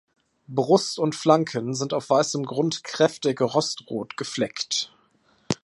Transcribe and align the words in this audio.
Brust 0.47 0.97
und 0.97 1.13
Flanken 1.13 1.75
sind 1.75 1.93
auf 1.93 2.09
weißem 2.09 2.43
Grund 2.47 2.83
kräftig 2.83 3.39
rostrot 3.39 4.17
gefleckt. 4.17 4.91